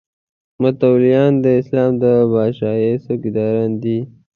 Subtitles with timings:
[0.61, 3.99] متولیان د اسلام د پاچاهۍ څوکیداران دي.